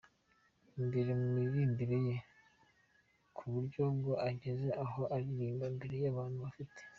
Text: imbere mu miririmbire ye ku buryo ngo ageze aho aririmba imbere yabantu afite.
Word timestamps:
imbere 0.79 1.09
mu 1.19 1.27
miririmbire 1.35 1.97
ye 2.07 2.15
ku 3.35 3.43
buryo 3.53 3.83
ngo 3.95 4.11
ageze 4.29 4.67
aho 4.83 5.01
aririmba 5.15 5.63
imbere 5.73 5.95
yabantu 6.05 6.37
afite. 6.49 6.79